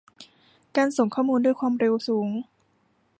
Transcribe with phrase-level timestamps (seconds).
[0.77, 2.29] การส่งข้อมูลด้วยความเร็วสูง